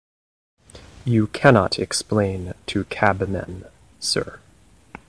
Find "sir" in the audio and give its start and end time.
3.99-4.39